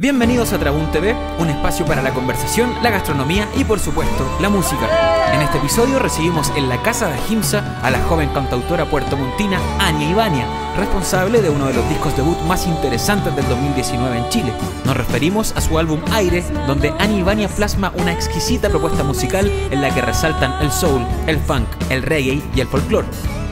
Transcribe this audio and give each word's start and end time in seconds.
Bienvenidos 0.00 0.52
a 0.52 0.60
Trabún 0.60 0.92
TV, 0.92 1.16
un 1.40 1.50
espacio 1.50 1.84
para 1.84 2.02
la 2.02 2.14
conversación, 2.14 2.72
la 2.84 2.90
gastronomía 2.90 3.48
y 3.56 3.64
por 3.64 3.80
supuesto 3.80 4.30
la 4.40 4.48
música. 4.48 5.34
En 5.34 5.42
este 5.42 5.58
episodio 5.58 5.98
recibimos 5.98 6.52
en 6.56 6.68
la 6.68 6.80
casa 6.82 7.08
de 7.08 7.18
Jimsa 7.22 7.80
a 7.82 7.90
la 7.90 8.00
joven 8.04 8.28
cantautora 8.28 8.88
puertomontina 8.88 9.58
Ania 9.80 10.08
Ibania, 10.08 10.46
responsable 10.76 11.42
de 11.42 11.50
uno 11.50 11.66
de 11.66 11.74
los 11.74 11.88
discos 11.88 12.16
debut 12.16 12.38
más 12.42 12.68
interesantes 12.68 13.34
del 13.34 13.48
2019 13.48 14.18
en 14.18 14.28
Chile. 14.28 14.52
Nos 14.84 14.96
referimos 14.96 15.52
a 15.56 15.60
su 15.60 15.76
álbum 15.80 16.00
Aire, 16.12 16.44
donde 16.68 16.94
Ania 17.00 17.18
Ibania 17.18 17.48
plasma 17.48 17.92
una 17.96 18.12
exquisita 18.12 18.68
propuesta 18.68 19.02
musical 19.02 19.50
en 19.72 19.82
la 19.82 19.92
que 19.92 20.00
resaltan 20.00 20.62
el 20.62 20.70
soul, 20.70 21.04
el 21.26 21.40
funk, 21.40 21.66
el 21.90 22.04
reggae 22.04 22.40
y 22.54 22.60
el 22.60 22.68
folclore. 22.68 23.08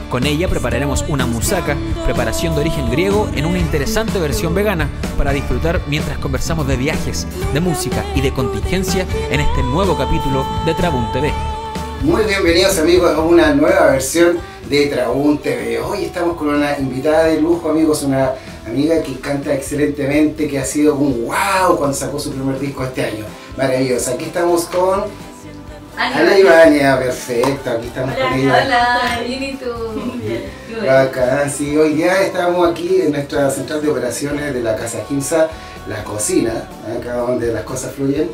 Con 0.09 0.25
ella 0.25 0.47
prepararemos 0.47 1.03
una 1.09 1.25
musaca, 1.25 1.75
preparación 2.05 2.55
de 2.55 2.61
origen 2.61 2.89
griego 2.89 3.29
en 3.35 3.45
una 3.45 3.59
interesante 3.59 4.19
versión 4.19 4.55
vegana 4.55 4.89
para 5.17 5.33
disfrutar 5.33 5.81
mientras 5.87 6.17
conversamos 6.19 6.65
de 6.65 6.77
viajes, 6.77 7.27
de 7.53 7.59
música 7.59 8.05
y 8.15 8.21
de 8.21 8.31
contingencia 8.31 9.05
en 9.29 9.41
este 9.41 9.63
nuevo 9.63 9.97
capítulo 9.97 10.45
de 10.65 10.73
Trabún 10.75 11.11
TV. 11.11 11.33
Muy 12.03 12.23
bienvenidos 12.23 12.79
amigos 12.79 13.13
a 13.13 13.19
una 13.19 13.53
nueva 13.53 13.91
versión 13.91 14.37
de 14.69 14.87
Trabún 14.87 15.39
TV. 15.39 15.79
Hoy 15.79 16.05
estamos 16.05 16.37
con 16.37 16.49
una 16.49 16.79
invitada 16.79 17.25
de 17.25 17.41
lujo 17.41 17.69
amigos, 17.69 18.01
una 18.03 18.31
amiga 18.65 19.03
que 19.03 19.19
canta 19.19 19.53
excelentemente, 19.53 20.47
que 20.47 20.57
ha 20.57 20.65
sido 20.65 20.95
un 20.95 21.25
wow 21.25 21.77
cuando 21.77 21.97
sacó 21.97 22.17
su 22.17 22.31
primer 22.31 22.57
disco 22.59 22.85
este 22.85 23.03
año. 23.03 23.25
Maravillosa. 23.57 24.11
Aquí 24.11 24.25
estamos 24.25 24.65
con 24.65 25.03
Ana 25.97 26.37
Ivania, 26.37 26.99
perfecto, 26.99 27.71
aquí 27.71 27.87
estamos 27.87 28.15
hola, 28.15 28.29
con 28.29 28.39
ella. 28.39 28.63
Hola, 28.63 29.19
bien 29.25 29.43
y 29.43 29.53
tú. 29.55 29.73
Bien. 30.19 30.43
Bacán, 30.85 31.49
sí, 31.49 31.75
hoy 31.75 31.95
día 31.95 32.21
estamos 32.21 32.69
aquí 32.69 33.01
en 33.01 33.13
nuestra 33.13 33.49
central 33.49 33.81
de 33.81 33.89
operaciones 33.89 34.53
de 34.53 34.61
la 34.61 34.75
Casa 34.75 34.99
Quinza, 35.07 35.47
la 35.89 36.03
cocina, 36.03 36.69
acá 36.95 37.15
donde 37.15 37.51
las 37.51 37.63
cosas 37.63 37.95
fluyen. 37.95 38.29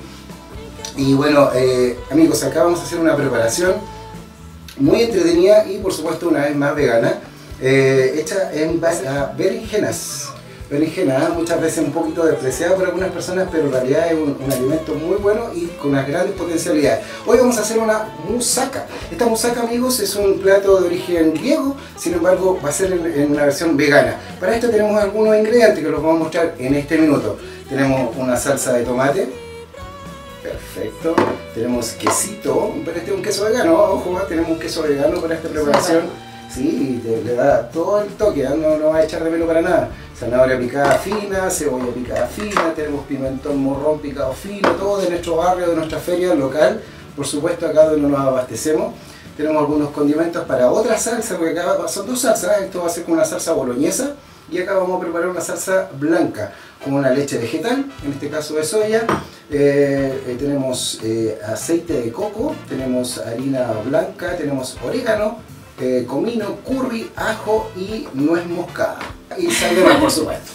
Y 0.98 1.14
bueno, 1.14 1.52
eh, 1.56 1.98
amigos, 2.12 2.44
acá 2.44 2.66
vamos 2.66 2.82
a 2.82 2.84
hacer 2.84 3.00
una 3.00 3.16
preparación 3.16 3.76
muy 4.78 5.04
entretenida 5.04 5.66
y 5.66 5.78
por 5.78 5.94
supuesto 5.94 6.28
una 6.28 6.42
vez 6.42 6.56
más 6.58 6.76
vegana, 6.76 7.14
eh, 7.62 8.16
hecha 8.18 8.52
en 8.54 8.82
base 8.82 9.08
a 9.08 9.34
berenjenas 9.38 10.33
berenjena, 10.70 11.30
muchas 11.30 11.62
veces 11.62 11.84
un 11.86 11.92
poquito 11.92 12.26
despreciada 12.26 12.76
por 12.76 12.86
algunas 12.86 13.12
personas, 13.12 13.48
pero 13.52 13.66
en 13.66 13.72
realidad 13.72 14.08
es 14.08 14.14
un, 14.14 14.38
alimento 14.52 14.96
muy 14.96 15.18
bueno 15.18 15.52
y 15.54 15.68
con 15.80 15.92
unas 15.92 16.08
grandes 16.08 16.36
potencialidades. 16.36 17.06
Hoy 17.26 17.38
vamos 17.38 17.58
a 17.58 17.62
hacer 17.62 17.80
una 17.80 18.10
musaca. 18.28 18.86
Esta 19.12 19.26
musaca, 19.26 19.62
amigos, 19.62 20.00
es 20.00 20.16
un 20.16 20.40
plato 20.40 20.80
de 20.80 20.88
origen 20.88 21.34
griego, 21.34 21.76
sin 21.98 22.14
embargo 22.14 22.60
va 22.64 22.70
a 22.70 22.74
ser 22.74 22.94
en, 22.94 23.32
una 23.32 23.46
versión 23.46 23.76
vegana. 23.78 24.18
Para 24.40 24.56
esto 24.56 24.70
tenemos 24.70 25.02
algunos 25.02 25.38
ingredientes 25.38 25.84
que 25.84 25.90
los 25.90 26.02
vamos 26.02 26.16
a 26.16 26.24
mostrar 26.24 26.56
en 26.58 26.74
este 26.76 26.98
minuto. 26.98 27.38
Tenemos 27.70 28.16
una 28.18 28.38
salsa 28.38 28.74
de 28.74 28.84
tomate, 28.84 29.30
perfecto. 30.42 31.16
Tenemos 31.54 31.92
quesito, 31.92 32.74
pero 32.84 32.98
este 32.98 33.12
es 33.12 33.18
un 33.18 33.24
queso 33.24 33.46
vegano, 33.46 33.76
ojo, 33.76 34.22
tenemos 34.28 34.52
un 34.52 34.60
queso 34.60 34.84
vegano 34.84 35.22
para 35.22 35.36
esta 35.36 35.50
preparación. 35.50 36.33
Sí, 36.54 37.02
le 37.04 37.34
da 37.34 37.70
todo 37.70 38.02
el 38.02 38.10
toque, 38.10 38.44
no, 38.44 38.78
no 38.78 38.90
va 38.90 38.98
a 38.98 39.04
echar 39.04 39.24
de 39.24 39.30
menos 39.32 39.48
para 39.48 39.62
nada 39.62 39.90
zanahoria 40.24 40.58
picada 40.58 40.98
fina, 41.00 41.50
cebolla 41.50 41.94
picada 41.94 42.28
fina, 42.28 42.74
tenemos 42.76 43.06
pimentón 43.06 43.58
morrón 43.58 44.00
picado 44.00 44.34
fino, 44.34 44.72
todo 44.74 45.02
de 45.02 45.10
nuestro 45.10 45.38
barrio, 45.38 45.68
de 45.70 45.76
nuestra 45.76 46.00
feria 46.00 46.34
local, 46.34 46.82
por 47.16 47.26
supuesto 47.26 47.68
acá 47.68 47.86
donde 47.86 48.08
nos 48.08 48.20
abastecemos. 48.20 48.94
Tenemos 49.36 49.62
algunos 49.62 49.90
condimentos 49.90 50.46
para 50.46 50.72
otra 50.72 50.98
salsa, 50.98 51.38
porque 51.38 51.60
acá 51.60 51.88
son 51.88 52.06
dos 52.06 52.22
salsas, 52.22 52.62
esto 52.62 52.82
va 52.82 52.88
a 52.88 52.90
ser 52.90 53.04
con 53.04 53.16
una 53.16 53.26
salsa 53.26 53.54
boloñesa 53.54 54.14
y 54.52 54.60
acá 54.60 54.76
vamos 54.76 54.98
a 54.98 55.02
preparar 55.02 55.30
una 55.30 55.42
salsa 55.42 55.90
blanca 56.00 56.54
con 56.84 56.94
una 56.94 57.10
leche 57.10 57.40
vegetal, 57.40 57.86
en 58.06 58.12
este 58.12 58.30
caso 58.30 58.54
de 58.56 58.64
soya. 58.64 59.06
Eh, 59.50 60.24
eh, 60.28 60.36
tenemos 60.40 61.00
eh, 61.04 61.40
aceite 61.46 61.94
de 62.02 62.12
coco, 62.12 62.56
tenemos 62.70 63.18
harina 63.18 63.72
blanca, 63.84 64.38
tenemos 64.38 64.78
orégano, 64.86 65.40
comino, 66.08 66.58
curry, 66.66 67.10
ajo 67.16 67.72
y 67.76 68.08
nuez 68.14 68.46
moscada 68.48 69.00
y 69.38 69.52
sal 69.52 69.76
por 70.00 70.12
supuesto. 70.12 70.52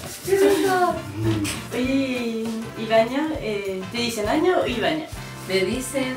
Oye, 1.72 2.44
Ibaña, 2.78 3.28
eh, 3.40 3.82
¿te 3.92 3.98
dicen 3.98 4.28
año 4.28 4.60
o 4.62 4.66
Ibaña? 4.66 5.06
Me 5.48 5.60
dicen 5.64 6.16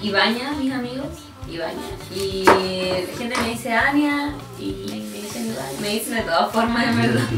Ibaña, 0.00 0.52
mis 0.52 0.72
amigos, 0.72 1.06
Ibaña. 1.48 1.80
Y 2.14 2.44
la 2.44 3.16
gente 3.16 3.36
me 3.40 3.48
dice 3.48 3.72
Ania 3.72 4.34
y 4.58 5.06
me 5.10 5.20
dicen 5.20 5.46
Ibaña. 5.46 5.80
Me 5.80 5.88
dicen 5.88 6.14
de 6.14 6.22
todas 6.22 6.52
formas, 6.52 6.86
en 6.88 6.96
verdad. 6.96 7.28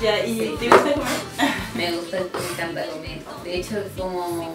Ya, 0.00 0.26
¿y 0.26 0.56
te 0.58 0.68
gusta 0.68 0.92
comer? 0.92 1.08
Me 1.74 1.90
gusta, 1.92 2.18
me 2.18 2.52
encanta 2.52 2.84
comer. 2.86 3.22
De 3.44 3.56
hecho, 3.58 3.78
es 3.78 3.86
como, 3.96 4.54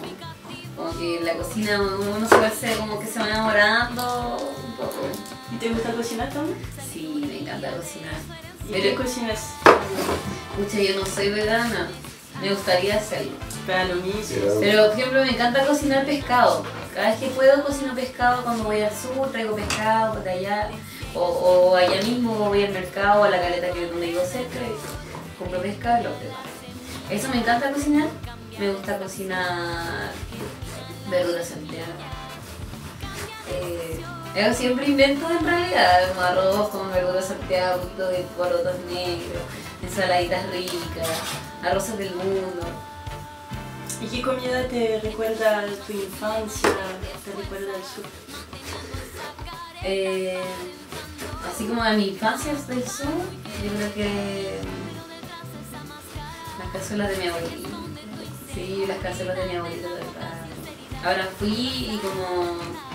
como 0.76 1.00
que 1.00 1.18
en 1.18 1.26
la 1.26 1.34
cocina 1.34 1.82
uno 1.82 2.30
se 2.30 2.36
parece 2.36 2.76
como 2.76 3.00
que 3.00 3.08
se 3.08 3.18
va 3.20 3.28
enamorando 3.28 4.38
un 4.64 4.76
poco. 4.76 5.37
¿Y 5.52 5.56
te 5.58 5.70
gusta 5.70 5.94
cocinar 5.94 6.30
también? 6.30 6.58
Sí, 6.92 7.24
me 7.26 7.40
encanta 7.40 7.72
cocinar. 7.72 8.14
Pero, 8.70 8.84
¿Qué 8.84 8.96
cocinas? 8.96 9.54
Escucha, 10.52 10.82
yo 10.82 11.00
no 11.00 11.06
soy 11.06 11.30
vegana. 11.30 11.90
Me 12.42 12.50
gustaría 12.50 12.96
hacerlo. 12.96 13.32
Pero 13.66 13.96
lo 13.96 14.02
mismo. 14.02 14.60
Pero, 14.60 14.88
por 14.90 15.00
ejemplo, 15.00 15.24
me 15.24 15.32
encanta 15.32 15.66
cocinar 15.66 16.06
pescado. 16.06 16.64
Cada 16.94 17.12
vez 17.12 17.20
que 17.20 17.28
puedo 17.28 17.64
cocino 17.64 17.96
pescado 17.96 18.44
cuando 18.44 18.66
voy 18.66 18.82
al 18.82 18.92
sur, 18.94 19.32
traigo 19.32 19.56
pescado 19.56 20.22
de 20.22 20.32
allá. 20.32 20.70
O, 21.16 21.76
allá 21.76 22.02
mismo 22.04 22.36
voy 22.36 22.64
al 22.64 22.74
mercado, 22.74 23.24
a 23.24 23.30
la 23.30 23.40
caleta 23.40 23.72
que 23.72 23.88
donde 23.88 24.08
vivo 24.08 24.22
cerca, 24.22 24.60
y 24.60 25.38
compro 25.40 25.62
pescado 25.62 26.02
y 26.02 26.04
lo 26.04 26.12
preparo. 26.12 26.50
Eso 27.10 27.30
me 27.30 27.38
encanta 27.38 27.72
cocinar. 27.72 28.10
Me 28.60 28.72
gusta 28.72 28.98
cocinar 29.00 30.12
verduras 31.10 31.48
salteadas. 31.48 31.90
Eh, 33.50 34.02
yo 34.38 34.54
siempre 34.54 34.88
invento 34.88 35.28
en 35.30 35.44
realidad, 35.44 36.12
un 36.16 36.24
arroz 36.24 36.70
con 36.70 36.92
verduras 36.92 37.26
salteadas, 37.26 37.78
un 37.78 37.84
poquito 37.84 38.08
de 38.08 38.18
porotos 38.38 38.76
negros, 38.88 39.42
ensaladitas 39.82 40.50
ricas, 40.52 41.10
arroces 41.64 41.98
del 41.98 42.14
mundo. 42.14 42.68
¿Y 44.00 44.06
qué 44.08 44.22
comida 44.22 44.68
te 44.68 45.00
recuerda 45.02 45.60
a 45.60 45.66
tu 45.66 45.94
infancia? 45.94 46.70
¿Te 47.26 47.32
recuerda 47.32 47.74
al 47.74 47.84
sur? 47.84 48.06
Eh, 49.84 50.40
así 51.52 51.66
como 51.66 51.82
a 51.82 51.94
mi 51.94 52.10
infancia 52.10 52.54
del 52.54 52.88
sur, 52.88 53.08
yo 53.64 53.74
creo 53.76 53.94
que 53.96 54.60
las 56.60 56.74
cazuelas 56.74 57.10
de 57.10 57.18
mi 57.18 57.28
abuelita. 57.28 57.70
Sí, 58.54 58.86
las 58.88 58.98
cazuelas 58.98 59.36
de 59.36 59.46
mi 59.48 59.56
abuelita. 59.56 59.90
Ahora 61.04 61.28
fui 61.40 61.50
y 61.50 62.00
como 62.04 62.87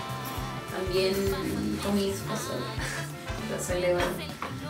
también 0.73 1.13
con 1.83 1.95
mi 1.95 2.09
esposo. 2.11 2.53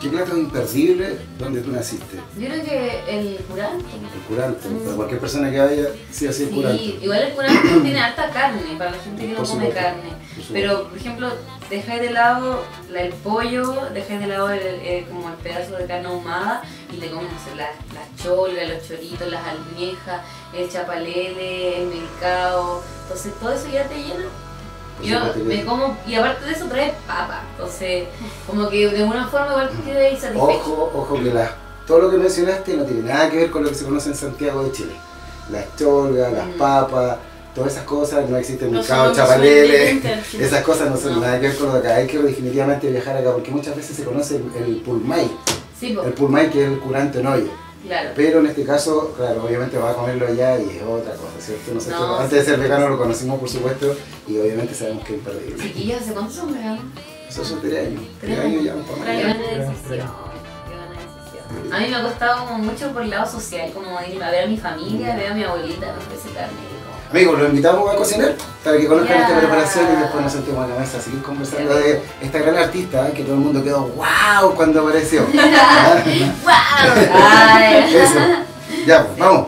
¿Qué 0.00 0.08
plato 0.10 0.36
imperdible 0.36 1.16
donde 1.38 1.62
tú 1.62 1.70
naciste? 1.70 2.16
Yo 2.36 2.46
creo 2.48 2.64
que 2.64 3.00
el 3.08 3.36
curante. 3.48 3.84
El 4.14 4.20
curante, 4.28 4.68
para 4.68 4.96
cualquier 4.96 5.20
persona 5.20 5.50
que 5.50 5.58
vaya, 5.58 5.88
sí 6.10 6.26
así 6.26 6.44
el 6.44 6.50
curante. 6.50 6.82
Igual 6.82 7.22
el 7.22 7.32
curante 7.32 7.68
tiene 7.82 8.00
harta 8.00 8.28
carne, 8.30 8.60
para 8.76 8.90
la 8.90 8.98
gente 8.98 9.26
que 9.26 9.32
no 9.32 9.42
come 9.42 9.70
carne. 9.70 10.12
Pero, 10.52 10.88
por 10.88 10.98
ejemplo, 10.98 11.32
dejáis 11.70 12.02
de 12.02 12.10
lado 12.10 12.64
el 12.94 13.12
pollo, 13.14 13.88
dejáis 13.94 14.20
de 14.20 14.26
lado 14.26 14.50
el, 14.50 15.06
como 15.06 15.30
el 15.30 15.36
pedazo 15.36 15.76
de 15.76 15.86
carne 15.86 16.08
ahumada 16.08 16.62
y 16.92 16.96
te 16.98 17.08
comes 17.08 17.30
las, 17.56 17.70
las 17.94 18.22
cholgas, 18.22 18.68
los 18.68 18.86
choritos, 18.86 19.28
las 19.30 19.42
almejas, 19.46 20.20
el 20.52 20.70
chapalele, 20.70 21.82
el 21.82 21.88
mercado. 21.88 22.82
Entonces, 23.04 23.32
todo 23.40 23.52
eso 23.52 23.68
ya 23.72 23.88
te 23.88 23.96
llena 23.96 24.26
yo 25.02 25.20
me 25.44 25.64
como, 25.64 25.96
y 26.06 26.14
aparte 26.14 26.44
de 26.46 26.52
eso 26.52 26.66
trae 26.66 26.94
papa, 27.06 27.42
entonces 27.52 28.04
como 28.46 28.68
que 28.68 28.88
de 28.88 29.02
alguna 29.02 29.26
forma 29.28 29.48
igual 29.48 29.70
quedé 29.84 30.10
satisfecho. 30.12 30.42
Ojo, 30.42 30.90
ojo 30.94 31.14
que 31.16 31.32
la, 31.32 31.50
todo 31.86 31.98
lo 32.00 32.10
que 32.10 32.16
mencionaste 32.16 32.76
no 32.76 32.84
tiene 32.84 33.02
nada 33.02 33.30
que 33.30 33.38
ver 33.38 33.50
con 33.50 33.62
lo 33.64 33.68
que 33.68 33.74
se 33.74 33.84
conoce 33.84 34.10
en 34.10 34.14
Santiago 34.14 34.62
de 34.64 34.72
Chile. 34.72 34.94
Las 35.50 35.76
cholgas, 35.76 36.32
las 36.32 36.46
mm. 36.46 36.58
papas, 36.58 37.18
todas 37.54 37.72
esas 37.72 37.84
cosas, 37.84 38.28
no 38.28 38.36
existen 38.36 38.72
no 38.72 38.78
mercados 38.78 39.16
chapaleles, 39.16 40.04
esas 40.38 40.62
cosas 40.62 40.90
no 40.90 40.96
son 40.96 41.20
nada 41.20 41.38
que 41.38 41.48
ver 41.48 41.56
con 41.56 41.66
lo 41.68 41.74
de 41.74 41.78
acá. 41.80 41.96
Hay 41.96 42.06
que 42.06 42.18
definitivamente 42.18 42.90
viajar 42.90 43.16
acá 43.16 43.32
porque 43.32 43.50
muchas 43.50 43.76
veces 43.76 43.96
se 43.96 44.04
conoce 44.04 44.36
el, 44.36 44.62
el 44.62 44.76
pulmay. 44.76 45.30
Sí, 45.78 45.96
el 46.02 46.12
pulmay 46.12 46.50
que 46.50 46.64
es 46.64 46.70
el 46.70 46.78
curante 46.78 47.20
en 47.20 47.26
olla. 47.26 47.50
Pero 48.16 48.40
en 48.40 48.46
este 48.46 48.64
caso, 48.64 49.12
claro, 49.16 49.44
obviamente 49.44 49.76
va 49.76 49.90
a 49.90 49.94
comerlo 49.94 50.26
allá 50.26 50.58
y 50.58 50.76
es 50.76 50.82
otra 50.82 51.12
cosa, 51.14 51.38
¿cierto? 51.38 51.74
Nosotros 51.74 52.20
antes 52.20 52.38
de 52.38 52.44
ser 52.44 52.58
vegano 52.58 52.88
lo 52.88 52.98
conocimos, 52.98 53.38
por 53.38 53.48
supuesto, 53.48 53.94
y 54.26 54.38
obviamente 54.38 54.74
sabemos 54.74 55.04
que 55.04 55.14
es 55.14 55.18
imperdible. 55.18 55.72
¿Y 55.74 55.86
ya 55.86 55.96
hace 55.98 56.12
cuánto 56.12 56.32
son 56.32 56.52
veganos? 56.52 56.84
Eso 57.28 57.44
son 57.44 57.60
tres 57.60 57.86
años. 57.88 58.02
Tres 58.20 58.38
años 58.38 58.64
ya, 58.64 58.74
un 58.74 58.84
poco 58.84 59.00
más. 59.00 59.08
A 61.70 61.78
mí 61.78 61.88
me 61.88 61.96
ha 61.96 62.02
costado 62.02 62.46
como 62.46 62.58
mucho 62.58 62.92
por 62.92 63.02
el 63.02 63.10
lado 63.10 63.30
social, 63.30 63.70
como 63.72 63.98
ir 64.02 64.22
a 64.22 64.30
ver 64.30 64.44
a 64.44 64.46
mi 64.46 64.56
familia, 64.56 65.14
ver 65.14 65.32
a 65.32 65.34
mi 65.34 65.44
abuelita, 65.44 65.86
no 65.86 66.00
sé 66.16 66.30
carne 66.34 66.73
Amigos, 67.14 67.38
los 67.38 67.50
invitamos 67.50 67.94
a 67.94 67.96
cocinar 67.96 68.34
para 68.64 68.76
que 68.76 68.88
conozcan 68.88 69.20
esta 69.20 69.38
preparación 69.38 69.84
y 69.84 70.00
después 70.00 70.20
nos 70.20 70.32
sentemos 70.32 70.64
a 70.64 70.66
la 70.66 70.74
mesa 70.80 70.98
a 70.98 71.00
seguir 71.00 71.22
conversando 71.22 71.76
de 71.76 72.02
esta 72.20 72.40
gran 72.40 72.56
artista 72.56 73.08
que 73.12 73.22
todo 73.22 73.34
el 73.34 73.40
mundo 73.40 73.62
quedó 73.62 73.82
wow 73.82 74.52
cuando 74.56 74.80
apareció. 74.80 75.22
¡Wow! 75.26 75.32
Eso. 77.94 78.18
Ya, 78.84 79.06
pues, 79.06 79.16
vamos. 79.16 79.46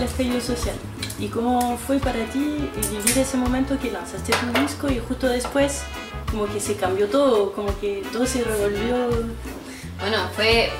El 0.00 0.06
estallido 0.08 0.40
social. 0.40 0.74
¿Y 1.18 1.28
cómo 1.28 1.76
fue 1.76 1.98
para 1.98 2.24
ti 2.26 2.70
vivir 2.90 3.18
ese 3.18 3.36
momento 3.36 3.78
que 3.78 3.90
lanzaste 3.90 4.32
tu 4.32 4.60
disco 4.60 4.88
y 4.88 4.98
justo 4.98 5.28
después 5.28 5.82
como 6.30 6.46
que 6.46 6.60
se 6.60 6.76
cambió 6.76 7.08
todo, 7.08 7.52
como 7.52 7.78
que 7.78 8.02
todo 8.12 8.26
se 8.26 8.42
revolvió? 8.42 9.08
Bueno, 10.00 10.16
fue 10.34 10.70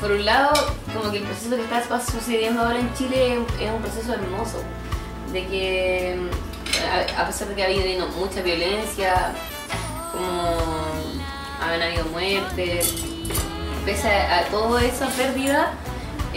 por 0.00 0.10
un 0.10 0.24
lado 0.24 0.52
como 0.92 1.10
que 1.10 1.18
el 1.18 1.24
proceso 1.24 1.56
que 1.56 1.62
está 1.62 2.00
sucediendo 2.00 2.62
ahora 2.62 2.78
en 2.78 2.92
Chile 2.94 3.38
es 3.60 3.70
un 3.70 3.80
proceso 3.80 4.12
hermoso, 4.12 4.62
de 5.32 5.46
que 5.46 6.18
a 7.16 7.26
pesar 7.26 7.48
de 7.48 7.54
que 7.54 7.62
ha 7.62 7.66
habido 7.66 8.06
mucha 8.08 8.42
violencia, 8.42 9.32
como 10.12 10.58
han 11.62 11.80
habido 11.80 12.04
muertes, 12.06 12.94
pese 13.86 14.10
a, 14.10 14.44
toda 14.50 14.84
esa 14.84 15.06
pérdida, 15.08 15.72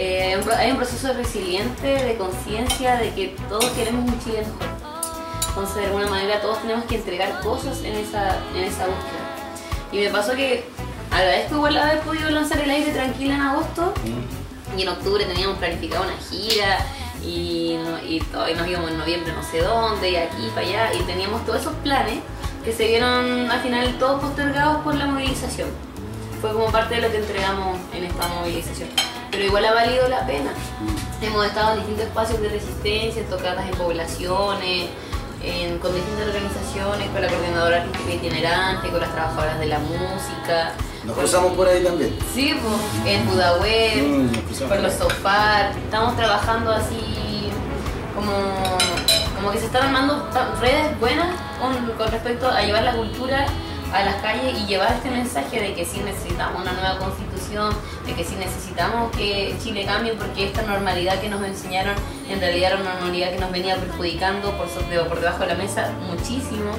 eh, 0.02 0.40
hay 0.56 0.70
un 0.70 0.78
proceso 0.78 1.12
resiliente 1.12 1.86
de 1.86 2.16
conciencia 2.16 2.96
de 2.96 3.12
que 3.12 3.36
todos 3.50 3.66
queremos 3.72 4.10
un 4.10 4.18
Chile 4.24 4.38
mejor. 4.38 4.80
Entonces, 5.48 5.76
de 5.76 5.84
alguna 5.84 6.06
manera, 6.06 6.40
todos 6.40 6.62
tenemos 6.62 6.86
que 6.86 6.94
entregar 6.94 7.40
cosas 7.42 7.82
en 7.84 7.96
esa, 7.96 8.38
en 8.54 8.64
esa 8.64 8.86
búsqueda. 8.86 9.20
Y 9.92 9.98
me 9.98 10.08
pasó 10.08 10.34
que 10.34 10.64
agradezco 11.10 11.56
igual 11.56 11.76
haber 11.76 12.00
podido 12.00 12.30
lanzar 12.30 12.60
el 12.60 12.70
aire 12.70 12.92
tranquila 12.92 13.34
en 13.34 13.42
agosto. 13.42 13.92
Mm. 14.04 14.78
Y 14.78 14.82
en 14.82 14.88
octubre 14.88 15.22
teníamos 15.26 15.58
planificado 15.58 16.04
una 16.04 16.16
gira 16.16 16.78
y, 17.22 17.76
y, 18.08 18.22
nos 18.32 18.68
íbamos 18.68 18.90
en 18.90 18.96
noviembre 18.96 19.34
no 19.34 19.42
sé 19.42 19.58
dónde 19.58 20.10
y 20.12 20.16
aquí 20.16 20.46
y 20.46 20.50
para 20.50 20.66
allá 20.66 20.94
y 20.94 21.02
teníamos 21.02 21.44
todos 21.44 21.60
esos 21.60 21.74
planes 21.82 22.20
que 22.64 22.72
se 22.72 22.86
vieron 22.86 23.50
al 23.50 23.60
final 23.60 23.98
todos 23.98 24.22
postergados 24.22 24.82
por 24.82 24.94
la 24.94 25.04
movilización. 25.04 25.68
Fue 26.40 26.52
como 26.54 26.72
parte 26.72 26.94
de 26.94 27.02
lo 27.02 27.10
que 27.10 27.18
entregamos 27.18 27.78
en 27.92 28.04
esta 28.04 28.28
movilización. 28.28 28.88
Pero 29.30 29.44
igual 29.44 29.64
ha 29.64 29.74
valido 29.74 30.08
la 30.08 30.26
pena. 30.26 30.52
Hemos 31.22 31.46
estado 31.46 31.72
en 31.72 31.78
distintos 31.78 32.06
espacios 32.06 32.40
de 32.40 32.48
resistencia, 32.48 33.22
tocadas 33.28 33.66
en 33.68 33.76
poblaciones, 33.76 34.88
con 35.80 35.94
distintas 35.94 36.26
organizaciones, 36.26 37.08
con 37.10 37.22
la 37.22 37.28
coordinadora 37.28 37.82
artística 37.82 38.14
itinerante, 38.14 38.88
con 38.90 39.00
las 39.00 39.12
trabajadoras 39.12 39.58
de 39.58 39.66
la 39.66 39.78
música. 39.78 40.72
Nos 41.04 41.16
cruzamos 41.16 41.52
por 41.54 41.66
ahí 41.66 41.82
también. 41.82 42.16
Sí, 42.34 42.54
pues, 42.60 43.06
en 43.14 43.26
Budaweb, 43.26 44.02
mm, 44.02 44.68
con 44.68 44.82
los 44.82 44.92
Sofar. 44.94 45.72
Estamos 45.76 46.16
trabajando 46.16 46.72
así 46.72 47.50
como, 48.14 48.32
como 49.36 49.50
que 49.50 49.58
se 49.58 49.66
están 49.66 49.84
armando 49.84 50.28
redes 50.60 50.98
buenas 51.00 51.34
con, 51.58 52.10
respecto 52.10 52.48
a 52.48 52.62
llevar 52.62 52.82
la 52.82 52.92
cultura 52.92 53.46
a 53.94 54.04
las 54.04 54.16
calles 54.16 54.58
y 54.58 54.66
llevar 54.66 54.92
este 54.92 55.10
mensaje 55.10 55.60
de 55.60 55.74
que 55.74 55.84
sí 55.84 56.00
necesitamos 56.04 56.60
una 56.60 56.72
nueva 56.72 56.98
constitución, 56.98 57.39
de 57.50 58.14
que 58.14 58.24
sí 58.24 58.36
necesitamos 58.36 59.10
que 59.16 59.56
Chile 59.60 59.84
cambie 59.84 60.12
porque 60.12 60.46
esta 60.46 60.62
normalidad 60.62 61.20
que 61.20 61.28
nos 61.28 61.42
enseñaron 61.42 61.94
en 62.28 62.38
realidad 62.38 62.72
era 62.72 62.80
una 62.80 62.94
normalidad 62.94 63.32
que 63.32 63.38
nos 63.40 63.50
venía 63.50 63.76
perjudicando 63.76 64.52
por, 64.52 64.68
debajo 64.88 65.40
de 65.40 65.46
la 65.46 65.54
mesa 65.56 65.90
muchísimo. 66.08 66.70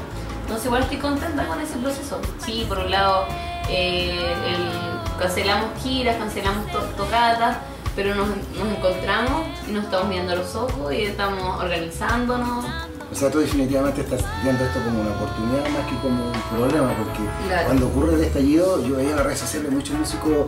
Entonces 0.42 0.66
igual 0.66 0.84
estoy 0.84 0.98
contenta 0.98 1.46
con 1.46 1.60
ese 1.60 1.78
proceso. 1.78 2.22
Sí, 2.46 2.66
por 2.70 2.80
un 2.80 2.90
lado 2.90 3.26
eh, 3.70 4.34
cancelamos 5.20 5.70
giras, 5.84 6.16
cancelamos 6.16 6.66
tocadas, 6.96 7.58
pero 7.94 8.16
nos, 8.16 8.30
nos 8.30 8.78
encontramos 8.78 9.44
y 9.68 9.72
nos 9.72 9.84
estamos 9.84 10.10
viendo 10.10 10.32
a 10.32 10.36
los 10.36 10.56
ojos 10.56 10.94
y 10.94 11.02
estamos 11.02 11.62
organizándonos 11.62 12.66
o 13.12 13.16
sea, 13.16 13.30
tú 13.30 13.40
definitivamente 13.40 14.02
estás 14.02 14.24
viendo 14.42 14.64
esto 14.64 14.80
como 14.84 15.02
una 15.02 15.12
oportunidad 15.12 15.70
más 15.70 15.86
que 15.86 15.96
como 16.02 16.28
un 16.28 16.42
problema, 16.58 16.96
porque 16.98 17.20
cuando 17.66 17.88
ocurre 17.88 18.14
el 18.16 18.24
estallido, 18.24 18.86
yo 18.88 18.96
veía 18.96 19.10
en 19.12 19.16
las 19.18 19.26
redes 19.26 19.40
sociales 19.40 19.72
muchos 19.72 19.98
músicos 19.98 20.48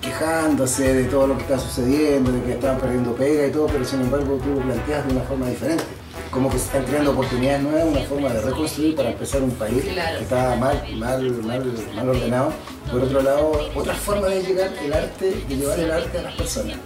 quejándose 0.00 0.94
de 0.94 1.04
todo 1.04 1.26
lo 1.26 1.36
que 1.36 1.42
está 1.42 1.58
sucediendo, 1.58 2.32
de 2.32 2.42
que 2.42 2.52
estaban 2.52 2.78
perdiendo 2.78 3.12
pega 3.14 3.46
y 3.46 3.50
todo, 3.50 3.66
pero 3.66 3.84
sin 3.84 4.02
embargo 4.02 4.38
tú 4.42 4.54
lo 4.54 4.60
planteas 4.60 5.06
de 5.06 5.12
una 5.14 5.22
forma 5.22 5.48
diferente. 5.48 5.84
Como 6.30 6.50
que 6.50 6.58
se 6.58 6.66
están 6.66 6.84
creando 6.84 7.12
oportunidades 7.12 7.62
nuevas, 7.62 7.84
una 7.84 8.00
forma 8.00 8.28
de 8.30 8.40
reconstruir 8.42 8.96
para 8.96 9.10
empezar 9.10 9.42
un 9.42 9.52
país 9.52 9.84
que 9.84 10.22
está 10.22 10.56
mal, 10.56 10.82
mal, 10.96 11.30
mal, 11.42 11.72
mal 11.94 12.08
ordenado. 12.08 12.52
Por 12.90 13.02
otro 13.02 13.22
lado, 13.22 13.70
otra 13.74 13.94
forma 13.94 14.26
de 14.28 14.42
llegar 14.42 14.70
el 14.82 14.92
arte, 14.92 15.44
de 15.48 15.56
llevar 15.56 15.78
el 15.78 15.90
arte 15.90 16.18
a 16.18 16.22
las 16.22 16.34
personas. 16.34 16.76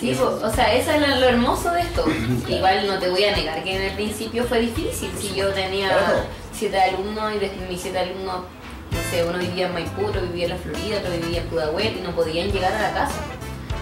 Sí, 0.00 0.16
o 0.18 0.50
sea, 0.50 0.72
eso 0.72 0.92
es 0.92 1.20
lo 1.20 1.28
hermoso 1.28 1.70
de 1.72 1.82
esto. 1.82 2.06
Igual 2.48 2.86
no 2.86 2.98
te 2.98 3.10
voy 3.10 3.22
a 3.24 3.36
negar 3.36 3.62
que 3.62 3.76
en 3.76 3.82
el 3.82 3.92
principio 3.92 4.44
fue 4.44 4.60
difícil. 4.60 5.10
Si 5.20 5.34
yo 5.34 5.50
tenía 5.50 5.90
siete 6.52 6.80
alumnos 6.80 7.34
y 7.34 7.38
de 7.38 7.50
mis 7.68 7.82
siete 7.82 7.98
alumnos, 7.98 8.44
no 8.90 9.10
sé, 9.10 9.24
uno 9.24 9.38
vivía 9.38 9.66
en 9.66 9.74
Maipú, 9.74 10.06
otro 10.06 10.22
vivía 10.22 10.46
en 10.46 10.50
la 10.52 10.56
Florida, 10.56 10.98
otro 11.00 11.12
vivía 11.12 11.42
en 11.42 11.48
Pudahuel 11.48 11.98
y 11.98 12.00
no 12.00 12.12
podían 12.12 12.50
llegar 12.50 12.72
a 12.72 12.80
la 12.80 12.92
casa 12.92 13.20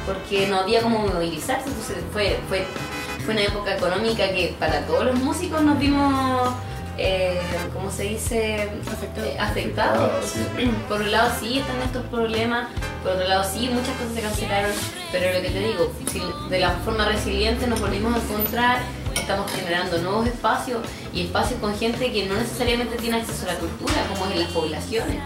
porque 0.06 0.48
no 0.48 0.58
había 0.58 0.82
como 0.82 1.06
movilizarse. 1.06 1.68
Entonces 1.68 1.98
fue, 2.12 2.36
fue, 2.48 2.66
fue 3.24 3.34
una 3.34 3.44
época 3.44 3.76
económica 3.76 4.28
que 4.30 4.56
para 4.58 4.80
todos 4.86 5.04
los 5.04 5.14
músicos 5.20 5.62
nos 5.62 5.78
vimos 5.78 6.52
eh, 6.98 7.40
¿cómo 7.72 7.90
se 7.90 8.04
dice? 8.04 8.68
afectados. 9.38 10.36
Eh, 10.58 10.70
por 10.88 11.00
un 11.00 11.12
lado 11.12 11.30
sí 11.38 11.60
están 11.60 11.80
estos 11.82 12.04
problemas, 12.06 12.68
por 13.02 13.12
otro 13.12 13.28
lado 13.28 13.44
sí, 13.44 13.70
muchas 13.72 13.96
cosas 13.96 14.14
se 14.14 14.20
cancelaron, 14.20 14.72
pero 15.10 15.32
lo 15.32 15.42
que 15.42 15.50
te 15.50 15.60
digo, 15.60 15.92
si 16.10 16.22
de 16.50 16.58
la 16.58 16.70
forma 16.84 17.06
resiliente 17.06 17.66
nos 17.66 17.80
volvimos 17.80 18.14
a 18.14 18.22
encontrar, 18.22 18.82
estamos 19.14 19.50
generando 19.50 19.98
nuevos 19.98 20.26
espacios 20.26 20.80
y 21.12 21.22
espacios 21.22 21.60
con 21.60 21.76
gente 21.78 22.12
que 22.12 22.26
no 22.26 22.34
necesariamente 22.34 22.96
tiene 22.96 23.18
acceso 23.18 23.48
a 23.48 23.54
la 23.54 23.58
cultura, 23.58 23.94
como 24.08 24.30
en 24.30 24.40
las 24.40 24.50
poblaciones. 24.50 25.16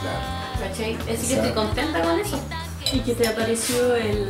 Claro. 0.00 0.42
¿Cachai? 0.60 0.96
Así 1.12 1.28
que 1.28 1.34
estoy 1.34 1.52
contenta 1.52 2.02
con 2.02 2.18
eso. 2.18 2.40
¿Y 2.92 3.00
qué 3.00 3.14
te 3.14 3.26
ha 3.26 3.34
parecido 3.34 3.96
el, 3.96 4.28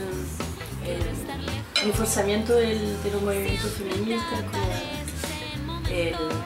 el, 1.82 1.92
forzamiento 1.92 2.54
del, 2.54 3.02
de 3.02 3.10
los 3.10 3.22
movimientos 3.22 3.70
feministas? 3.72 4.40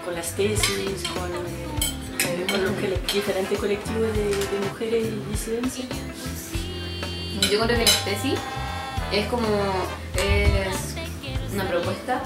con 0.05 0.15
las 0.15 0.35
tesis, 0.35 1.05
con, 1.15 1.31
eh, 1.33 2.47
los 2.49 3.13
diferentes 3.13 3.59
colectivos 3.59 4.03
de, 4.13 4.69
mujeres 4.69 5.07
y 5.07 5.31
disidencias? 5.31 5.87
Yo 7.43 7.61
creo 7.61 7.79
que 7.79 7.85
las 7.85 8.05
tesis 8.05 8.39
es 9.13 9.27
como 9.27 9.47
es 10.17 11.53
una 11.53 11.69
propuesta 11.69 12.23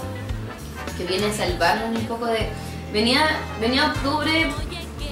que 0.97 1.05
viene 1.05 1.26
a 1.26 1.33
salvarnos 1.33 1.99
un 1.99 2.07
poco 2.07 2.26
de 2.26 2.49
venía 2.93 3.23
venía 3.61 3.88
octubre 3.88 4.50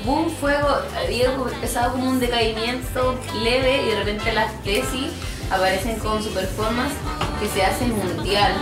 boom 0.04 0.30
fuego 0.30 0.68
había 0.96 1.32
empezado 1.32 1.92
como 1.92 2.10
un 2.10 2.20
decaimiento 2.20 3.18
leve 3.42 3.82
y 3.82 3.86
de 3.90 3.96
repente 3.96 4.32
las 4.32 4.62
tesis 4.62 5.10
aparecen 5.50 5.98
con 5.98 6.22
su 6.22 6.30
performance 6.30 6.94
que 7.40 7.48
se 7.48 7.62
hace 7.64 7.86
mundial 7.86 8.54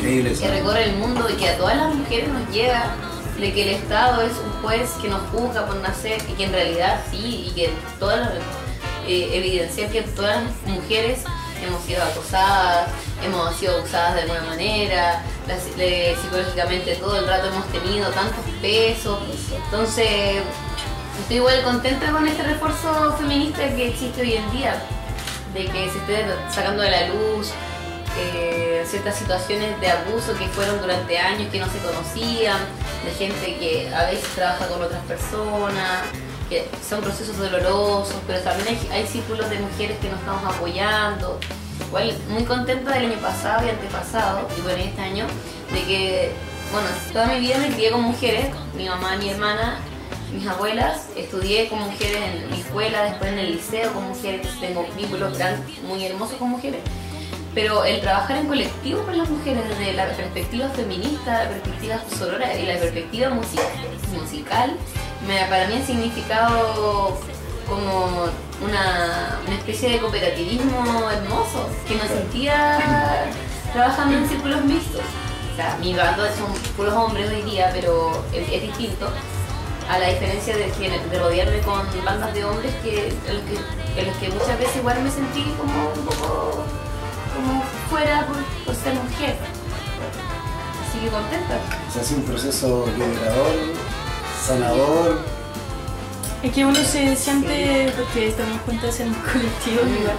que 0.00 0.48
recorre 0.50 0.84
el 0.84 0.96
mundo 0.96 1.28
y 1.30 1.34
que 1.34 1.48
a 1.48 1.56
todas 1.56 1.76
las 1.76 1.94
mujeres 1.94 2.28
nos 2.28 2.48
llega 2.50 2.94
de 3.38 3.52
que 3.52 3.62
el 3.62 3.68
Estado 3.76 4.22
es 4.22 4.32
un 4.32 4.62
juez 4.62 4.90
que 5.00 5.08
nos 5.08 5.22
juzga 5.30 5.66
por 5.66 5.76
nacer 5.76 6.20
y 6.28 6.32
que 6.34 6.44
en 6.44 6.52
realidad 6.52 7.00
sí, 7.10 7.46
y 7.48 7.50
que 7.54 7.70
todas 7.98 8.20
las, 8.20 8.30
eh, 9.06 9.30
evidencia 9.32 9.88
que 9.90 10.02
todas 10.02 10.44
las 10.44 10.52
mujeres 10.66 11.20
hemos 11.64 11.82
sido 11.84 12.02
acosadas, 12.02 12.88
hemos 13.24 13.54
sido 13.56 13.78
abusadas 13.78 14.14
de 14.14 14.22
alguna 14.22 14.42
manera, 14.42 15.22
psicológicamente 16.20 16.96
todo 16.96 17.18
el 17.18 17.26
rato 17.26 17.48
hemos 17.48 17.66
tenido 17.68 18.10
tantos 18.10 18.44
pesos. 18.60 19.18
Entonces, 19.64 20.42
estoy 21.20 21.36
igual 21.36 21.62
contenta 21.62 22.10
con 22.10 22.26
este 22.26 22.42
refuerzo 22.42 23.16
feminista 23.18 23.68
que 23.74 23.88
existe 23.88 24.22
hoy 24.22 24.34
en 24.34 24.50
día, 24.50 24.82
de 25.54 25.66
que 25.66 25.90
se 25.90 25.98
esté 25.98 26.24
sacando 26.50 26.82
de 26.82 26.90
la 26.90 27.08
luz 27.08 27.52
eh, 28.18 28.84
ciertas 28.86 29.16
situaciones 29.16 29.80
de 29.80 29.90
abuso 29.90 30.36
que 30.38 30.46
fueron 30.48 30.80
durante 30.80 31.18
años 31.18 31.50
que 31.50 31.58
no 31.58 31.66
se 31.70 31.78
conocían, 31.78 32.58
de 33.04 33.10
gente 33.12 33.56
que 33.58 33.92
a 33.94 34.04
veces 34.04 34.26
trabaja 34.34 34.68
con 34.68 34.82
otras 34.82 35.02
personas, 35.04 36.02
son 36.86 37.00
procesos 37.00 37.36
dolorosos, 37.38 38.16
pero 38.26 38.40
también 38.40 38.78
hay, 38.90 39.06
círculos 39.06 39.48
de 39.50 39.58
mujeres 39.58 39.98
que 39.98 40.08
nos 40.08 40.18
estamos 40.18 40.54
apoyando. 40.54 41.38
Igual 41.88 42.16
muy 42.28 42.44
contenta 42.44 42.92
del 42.92 43.12
año 43.12 43.20
pasado 43.20 43.66
y 43.66 43.70
antepasado, 43.70 44.48
y 44.56 44.60
bueno, 44.60 44.78
este 44.82 45.00
año, 45.00 45.26
de 45.72 45.82
que, 45.84 46.32
bueno, 46.72 46.88
toda 47.12 47.26
mi 47.26 47.40
vida 47.40 47.58
me 47.58 47.68
crié 47.68 47.90
con 47.90 48.02
mujeres, 48.02 48.46
mi 48.76 48.88
mamá, 48.88 49.16
mi 49.16 49.28
hermana, 49.28 49.78
mis 50.32 50.46
abuelas, 50.46 51.08
estudié 51.16 51.68
con 51.68 51.80
mujeres 51.80 52.18
en 52.22 52.50
mi 52.50 52.60
escuela, 52.60 53.04
después 53.04 53.32
en 53.32 53.38
el 53.38 53.52
liceo 53.52 53.92
con 53.92 54.08
mujeres, 54.08 54.48
tengo 54.60 54.86
vínculos 54.96 55.36
muy 55.86 56.04
hermosos 56.04 56.36
con 56.38 56.50
mujeres. 56.50 56.80
Pero 57.54 57.84
el 57.84 58.00
trabajar 58.00 58.38
en 58.38 58.46
colectivo 58.46 59.02
con 59.02 59.18
las 59.18 59.28
mujeres 59.28 59.62
desde 59.68 59.92
la 59.92 60.06
perspectiva 60.08 60.68
feminista, 60.70 61.44
la 61.44 61.50
perspectiva 61.50 62.02
sonora 62.18 62.58
y 62.58 62.64
la 62.64 62.78
perspectiva 62.78 63.30
musical, 63.30 64.76
me, 65.26 65.44
para 65.46 65.66
mí 65.66 65.74
ha 65.74 65.86
significado 65.86 67.18
como 67.68 68.28
una, 68.64 69.38
especie 69.54 69.90
de 69.90 70.00
cooperativismo 70.00 71.10
hermoso, 71.10 71.68
que 71.86 71.94
me 71.94 72.06
sentía 72.08 73.30
trabajando 73.72 74.18
en 74.18 74.28
círculos 74.28 74.64
mixtos. 74.64 75.02
O 75.52 75.56
sea, 75.56 75.76
mi 75.80 75.94
bando 75.94 76.24
son 76.26 76.52
puros 76.76 76.94
hombres 76.94 77.30
hoy 77.30 77.42
día, 77.42 77.70
pero 77.72 78.24
es, 78.32 78.62
distinto. 78.62 79.08
a 79.88 79.98
la 79.98 80.08
diferencia 80.08 80.56
de, 80.56 80.70
de 80.70 81.18
rodearme 81.18 81.60
con 81.60 81.82
bandas 82.04 82.32
de 82.32 82.44
hombres 82.44 82.72
que, 82.82 83.08
en, 83.08 84.06
los 84.06 84.16
que, 84.16 84.28
muchas 84.30 84.58
veces 84.58 84.76
igual 84.76 85.02
me 85.02 85.10
sentí 85.10 85.42
como 85.58 85.92
un 85.92 86.04
poco 86.06 86.64
como 87.34 87.62
fuera 87.90 88.26
por, 88.64 88.74
ser 88.74 88.94
mujer. 88.94 89.36
Así 90.88 90.98
que 91.00 91.08
contenta. 91.08 91.58
O 91.88 91.92
sea, 91.92 92.02
ha 92.02 92.04
sido 92.04 92.20
un 92.20 92.26
proceso 92.26 92.86
liberador, 92.96 93.52
sanador. 94.42 95.20
Es 96.42 96.52
que 96.52 96.64
uno 96.64 96.76
se 96.76 97.14
siente, 97.14 97.92
porque 97.96 98.28
estamos 98.28 98.60
juntas 98.62 98.98
en 99.00 99.08
un 99.08 99.14
colectivo 99.14 99.80
igual, 100.00 100.16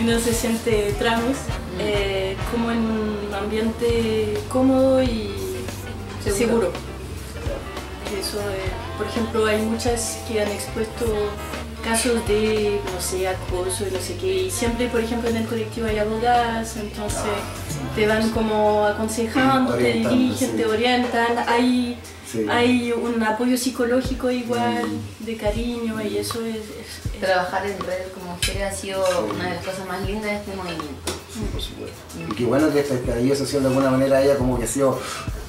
uno 0.00 0.18
se 0.18 0.34
siente 0.34 0.94
trans, 0.98 1.36
eh, 1.78 2.36
como 2.50 2.70
en 2.70 2.78
un 2.78 3.34
ambiente 3.34 4.38
cómodo 4.48 5.02
y 5.02 5.30
seguro. 6.24 6.72
Eso, 8.18 8.38
por 8.96 9.06
ejemplo, 9.06 9.46
hay 9.46 9.62
muchas 9.62 10.18
que 10.28 10.40
han 10.40 10.48
expuesto 10.48 11.04
casos 11.84 12.26
de, 12.26 12.80
no 12.92 13.00
sé, 13.00 13.28
acoso 13.28 13.86
y 13.88 13.92
no 13.92 14.00
sé 14.00 14.16
qué. 14.16 14.44
Y 14.44 14.50
siempre, 14.50 14.88
por 14.88 15.00
ejemplo, 15.00 15.28
en 15.30 15.36
el 15.36 15.46
colectivo 15.46 15.86
hay 15.86 15.98
abogadas, 15.98 16.76
entonces 16.76 17.20
ah, 17.20 17.94
te 17.94 18.06
van 18.06 18.30
como 18.30 18.84
aconsejando, 18.84 19.74
te 19.74 19.92
dirigen, 19.92 20.56
te 20.56 20.66
orientan. 20.66 21.38
Hay, 21.46 21.96
hay 22.50 22.92
un 22.92 23.22
apoyo 23.22 23.56
psicológico 23.56 24.30
igual, 24.30 24.86
mm. 24.86 25.24
de 25.24 25.36
cariño, 25.36 26.00
y 26.02 26.18
eso 26.18 26.44
es, 26.44 26.60
Trabajar 27.20 27.64
en 27.64 27.78
red 27.80 28.12
como 28.12 28.32
mujeres 28.32 28.62
ha 28.62 28.72
sido 28.72 29.02
una 29.34 29.44
de 29.44 29.54
las 29.54 29.64
cosas 29.64 29.86
más 29.86 30.02
lindas 30.06 30.24
de 30.24 30.36
este 30.36 30.54
movimiento. 30.54 31.12
Sí, 31.32 31.40
por 31.50 31.62
supuesto. 31.62 31.96
Y 32.18 32.34
qué 32.34 32.44
bueno 32.44 32.70
que 32.70 32.80
esta 32.80 32.94
estallido 32.94 33.34
social 33.34 33.62
de 33.62 33.68
alguna 33.68 33.90
manera 33.90 34.18
haya 34.18 34.36
como 34.36 34.58
que 34.58 34.64
ha 34.64 34.68
sido 34.68 34.98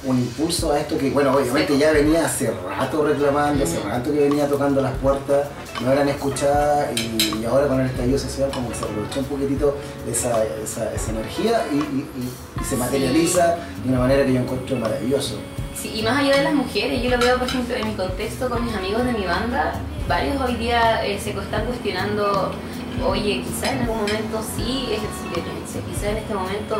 un 0.04 0.18
impulso 0.18 0.72
a 0.72 0.80
esto 0.80 0.96
que, 0.96 1.10
bueno, 1.10 1.34
obviamente 1.34 1.76
ya 1.76 1.92
venía 1.92 2.24
hace 2.24 2.50
rato 2.50 3.04
reclamando, 3.04 3.64
hace 3.64 3.80
rato 3.80 4.12
que 4.12 4.20
venía 4.20 4.48
tocando 4.48 4.80
las 4.80 4.96
puertas, 4.98 5.48
no 5.82 5.92
eran 5.92 6.08
escuchadas 6.08 6.88
y, 6.98 7.44
ahora 7.44 7.68
con 7.68 7.80
el 7.80 7.86
estallido 7.86 8.18
social 8.18 8.50
como 8.52 8.70
que 8.70 8.74
se 8.74 8.84
aprovechó 8.84 9.20
un 9.20 9.26
poquitito 9.26 9.76
esa, 10.10 10.44
esa, 10.62 10.92
esa 10.94 11.10
energía 11.10 11.66
y, 11.72 11.76
y, 11.76 12.64
se 12.64 12.76
materializa 12.76 13.56
de 13.82 13.88
una 13.88 13.98
manera 14.00 14.24
que 14.24 14.32
yo 14.32 14.40
encuentro 14.40 14.76
maravilloso. 14.76 15.36
Sí, 15.80 15.92
y 15.94 16.02
más 16.02 16.18
allá 16.18 16.36
de 16.36 16.44
las 16.44 16.54
mujeres, 16.54 17.02
yo 17.02 17.10
lo 17.10 17.18
veo, 17.18 17.38
por 17.38 17.46
ejemplo, 17.46 17.76
en 17.76 17.88
mi 17.88 17.94
contexto 17.94 18.50
con 18.50 18.64
mis 18.64 18.74
amigos 18.74 19.04
de 19.04 19.12
mi 19.12 19.24
banda, 19.24 19.74
varios 20.08 20.40
hoy 20.40 20.56
día 20.56 21.04
eh, 21.04 21.20
se 21.20 21.30
están 21.30 21.66
cuestionando, 21.66 22.52
oye, 23.06 23.42
quizás 23.46 23.72
en 23.72 23.80
algún 23.80 23.98
momento 23.98 24.42
sí 24.56 24.88
es 24.90 25.00
experiencia, 25.02 25.80
quizás 25.88 26.04
en 26.04 26.16
este 26.16 26.34
momento, 26.34 26.78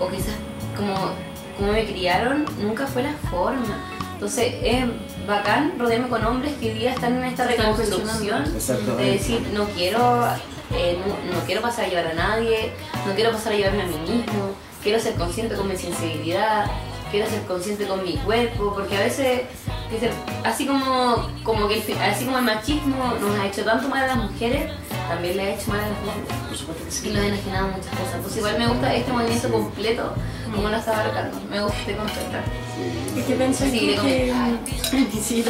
o 0.00 0.08
quizás 0.08 0.34
como 0.76 1.12
como 1.56 1.72
me 1.72 1.84
criaron, 1.84 2.44
nunca 2.60 2.86
fue 2.86 3.02
la 3.02 3.12
forma. 3.30 3.78
Entonces 4.14 4.54
es 4.62 4.84
bacán 5.26 5.74
rodearme 5.78 6.08
con 6.08 6.24
hombres 6.24 6.54
que 6.60 6.70
hoy 6.70 6.78
día 6.78 6.92
están 6.92 7.16
en 7.16 7.24
esta 7.24 7.46
reconstrucción 7.46 8.44
de 8.96 9.04
decir, 9.04 9.40
no 9.52 9.64
quiero, 9.66 10.24
eh, 10.74 10.98
no, 11.32 11.40
quiero 11.44 11.60
pasar 11.60 11.86
a 11.86 11.88
llevar 11.88 12.06
a 12.08 12.14
nadie, 12.14 12.72
no 13.06 13.14
quiero 13.14 13.32
pasar 13.32 13.52
a 13.52 13.56
llevarme 13.56 13.82
a 13.82 13.86
mí 13.86 13.98
mismo, 13.98 14.52
quiero 14.82 15.00
ser 15.00 15.14
consciente 15.14 15.56
con 15.56 15.68
mi 15.68 15.76
sensibilidad, 15.76 16.66
quiero 17.12 17.28
ser 17.30 17.42
consciente 17.42 17.86
con 17.86 18.02
mi 18.02 18.14
cuerpo, 18.14 18.72
porque 18.74 18.96
a 18.96 19.00
veces, 19.00 19.42
así 20.42 20.66
como, 20.66 21.28
como 21.44 21.68
que 21.68 21.76
así 22.00 22.24
como 22.24 22.38
el 22.38 22.44
machismo 22.44 23.14
nos 23.20 23.38
ha 23.38 23.46
hecho 23.46 23.62
tanto 23.64 23.88
mal 23.88 24.04
a 24.04 24.06
las 24.08 24.16
mujeres, 24.16 24.72
también 25.08 25.36
le 25.36 25.42
ha 25.42 25.54
hecho 25.54 25.70
mal 25.70 25.80
a 25.80 25.88
las 25.88 25.98
mujeres. 26.00 27.04
Y 27.04 27.08
nos 27.10 27.18
ha 27.18 27.26
enajenado 27.26 27.68
muchas 27.68 27.90
cosas. 27.90 28.14
Entonces 28.16 28.38
igual 28.38 28.58
me 28.58 28.66
gusta 28.66 28.94
este 28.94 29.12
movimiento 29.12 29.48
completo 29.50 30.14
como 30.54 30.68
lo 30.68 30.76
estaba 30.76 31.04
marcando. 31.04 31.40
Me 31.50 31.62
gusta 31.62 31.96
concentrar. 31.96 32.44
¿Qué 33.26 33.34
pensás 33.34 33.70
tú 33.70 33.78
que... 33.78 34.32
sí, 35.22 35.44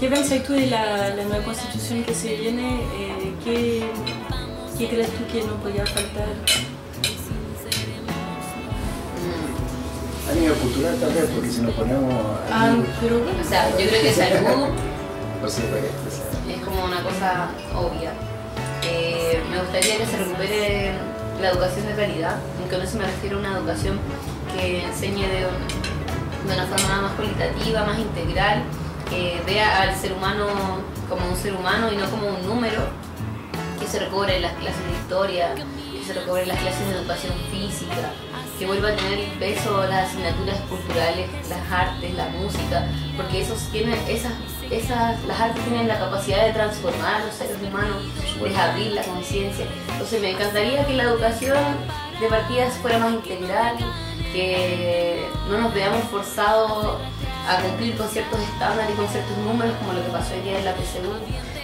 ¿Qué 0.00 0.08
pensáis 0.08 0.44
tú 0.44 0.54
de 0.54 0.66
la, 0.66 1.14
la, 1.14 1.24
nueva 1.24 1.44
constitución 1.44 2.02
que 2.02 2.14
se 2.14 2.34
viene? 2.34 2.80
Eh, 2.98 3.32
¿qué, 3.44 3.88
¿Qué 4.76 4.88
crees 4.88 5.08
tú 5.08 5.24
que 5.32 5.44
no 5.44 5.54
podía 5.56 5.86
faltar? 5.86 6.26
A 10.34 10.36
nivel 10.36 10.54
cultural 10.54 10.96
tal 10.98 11.12
vez, 11.12 11.30
porque 11.32 11.48
si 11.48 11.60
nos 11.60 11.74
ponemos... 11.74 12.12
Ah, 12.50 12.74
pero... 13.00 13.16
O 13.18 13.48
sea, 13.48 13.70
yo 13.70 13.88
creo 13.88 14.02
que 14.02 14.12
salud 14.12 14.66
es 15.44 16.64
como 16.64 16.84
una 16.84 17.02
cosa 17.02 17.50
obvia. 17.76 18.12
Eh, 18.82 19.40
me 19.48 19.60
gustaría 19.60 19.98
que 19.98 20.06
se 20.06 20.16
recupere 20.16 20.92
la 21.40 21.50
educación 21.50 21.86
de 21.86 21.94
calidad, 21.94 22.36
aunque 22.58 22.78
no 22.78 22.86
se 22.86 22.98
me 22.98 23.04
refiere 23.04 23.36
a 23.36 23.38
una 23.38 23.52
educación 23.58 23.98
que 24.56 24.84
enseñe 24.84 25.22
de, 25.22 25.46
una 26.44 26.66
forma 26.66 27.02
más 27.02 27.12
cualitativa, 27.12 27.84
más 27.84 27.98
integral, 27.98 28.64
que 29.08 29.40
vea 29.46 29.82
al 29.82 29.94
ser 29.94 30.14
humano 30.14 30.46
como 31.08 31.28
un 31.28 31.36
ser 31.36 31.54
humano 31.54 31.92
y 31.92 31.96
no 31.96 32.10
como 32.10 32.28
un 32.28 32.46
número, 32.46 32.82
que 33.78 33.86
se 33.86 34.00
recobre 34.00 34.40
las 34.40 34.52
clases 34.54 34.84
de 34.84 34.92
historia, 34.92 35.54
que 35.54 36.04
se 36.04 36.12
recobre 36.12 36.46
las 36.46 36.58
clases 36.58 36.88
de 36.88 36.94
educación 36.94 37.34
física, 37.50 38.12
que 38.64 38.68
vuelva 38.68 38.88
a 38.88 38.96
tener 38.96 39.28
peso 39.38 39.86
las 39.86 40.08
asignaturas 40.08 40.58
culturales, 40.70 41.28
las 41.50 41.70
artes, 41.70 42.14
la 42.14 42.28
música, 42.30 42.86
porque 43.14 43.42
esos 43.42 43.58
tienen 43.70 43.98
esas 44.08 44.32
esas, 44.70 45.22
las 45.24 45.38
artes 45.38 45.62
tienen 45.64 45.86
la 45.86 45.98
capacidad 45.98 46.46
de 46.46 46.52
transformar 46.54 47.20
a 47.20 47.26
los 47.26 47.34
seres 47.34 47.58
humanos, 47.62 48.02
de 48.40 48.56
abrir 48.56 48.92
la 48.92 49.02
conciencia. 49.02 49.66
Entonces 49.92 50.22
me 50.22 50.30
encantaría 50.30 50.86
que 50.86 50.94
la 50.94 51.02
educación 51.02 51.62
de 52.18 52.26
partidas 52.26 52.72
fuera 52.78 52.98
más 52.98 53.12
integral, 53.12 53.76
que 54.32 55.28
no 55.50 55.58
nos 55.58 55.74
veamos 55.74 56.02
forzados 56.04 56.96
a 57.46 57.60
cumplir 57.60 57.94
con 57.98 58.08
ciertos 58.08 58.40
estándares 58.40 58.94
y 58.94 58.96
con 58.96 59.08
ciertos 59.08 59.36
números 59.38 59.74
como 59.80 59.92
lo 59.92 60.02
que 60.02 60.10
pasó 60.10 60.32
hoy 60.32 60.40
día 60.40 60.58
en 60.58 60.64
la 60.64 60.72
PSU. 60.72 61.12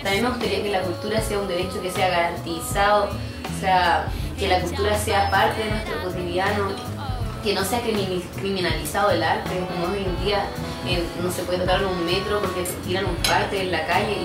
También 0.02 0.24
me 0.24 0.28
gustaría 0.28 0.62
que 0.62 0.70
la 0.70 0.82
cultura 0.82 1.20
sea 1.22 1.38
un 1.38 1.48
derecho 1.48 1.80
que 1.80 1.90
sea 1.90 2.10
garantizado, 2.10 3.06
o 3.06 3.60
sea, 3.60 4.06
que 4.40 4.48
la 4.48 4.58
cultura 4.60 4.98
sea 4.98 5.30
parte 5.30 5.62
de 5.62 5.70
nuestro 5.70 6.02
cotidiano, 6.02 6.70
que 7.44 7.54
no 7.54 7.62
sea 7.62 7.80
criminalizado 7.82 9.10
el 9.10 9.22
arte, 9.22 9.50
como 9.68 9.92
hoy 9.92 10.04
en 10.04 10.24
día 10.24 10.46
no 11.22 11.30
se 11.30 11.42
puede 11.42 11.58
tocar 11.58 11.80
en 11.82 11.88
un 11.88 12.06
metro 12.06 12.40
porque 12.40 12.64
tiran 12.86 13.04
un 13.04 13.16
parte 13.16 13.60
en 13.60 13.70
la 13.70 13.86
calle 13.86 14.16